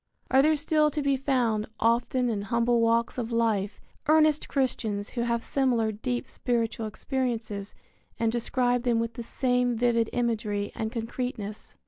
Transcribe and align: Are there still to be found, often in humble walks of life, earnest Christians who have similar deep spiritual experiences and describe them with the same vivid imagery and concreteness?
Are 0.31 0.41
there 0.41 0.55
still 0.55 0.89
to 0.89 1.01
be 1.03 1.15
found, 1.15 1.67
often 1.79 2.27
in 2.27 2.41
humble 2.41 2.81
walks 2.81 3.19
of 3.19 3.31
life, 3.31 3.79
earnest 4.07 4.49
Christians 4.49 5.09
who 5.09 5.21
have 5.21 5.43
similar 5.43 5.91
deep 5.91 6.25
spiritual 6.25 6.87
experiences 6.87 7.75
and 8.17 8.31
describe 8.31 8.81
them 8.81 8.99
with 8.99 9.13
the 9.13 9.21
same 9.21 9.75
vivid 9.77 10.09
imagery 10.11 10.71
and 10.73 10.91
concreteness? 10.91 11.75